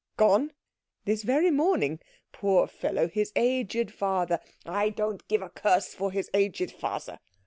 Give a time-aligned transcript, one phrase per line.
[0.17, 0.51] "Gone?"
[1.05, 1.99] "This very morning.
[2.31, 4.39] Poor fellow, his aged father"
[4.83, 7.19] "I don't care a curse for his aged father.